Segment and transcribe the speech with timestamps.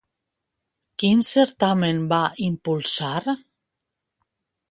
[1.03, 3.23] Quin certamen va impulsar?